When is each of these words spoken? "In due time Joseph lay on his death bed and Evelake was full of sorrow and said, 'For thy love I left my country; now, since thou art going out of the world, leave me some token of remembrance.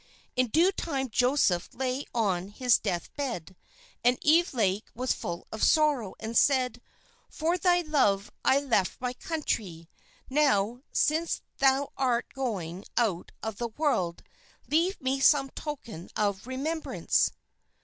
"In 0.35 0.47
due 0.47 0.71
time 0.71 1.09
Joseph 1.11 1.69
lay 1.75 2.05
on 2.11 2.47
his 2.47 2.79
death 2.79 3.15
bed 3.15 3.55
and 4.03 4.19
Evelake 4.25 4.85
was 4.95 5.13
full 5.13 5.45
of 5.51 5.63
sorrow 5.63 6.15
and 6.19 6.35
said, 6.35 6.81
'For 7.29 7.55
thy 7.55 7.81
love 7.81 8.31
I 8.43 8.59
left 8.61 8.99
my 8.99 9.13
country; 9.13 9.87
now, 10.27 10.81
since 10.91 11.43
thou 11.59 11.91
art 11.97 12.33
going 12.33 12.83
out 12.97 13.31
of 13.43 13.57
the 13.57 13.67
world, 13.77 14.23
leave 14.67 14.99
me 14.99 15.19
some 15.19 15.51
token 15.51 16.09
of 16.15 16.47
remembrance. 16.47 17.29